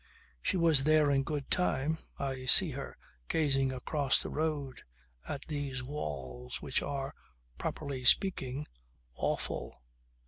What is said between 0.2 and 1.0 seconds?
She was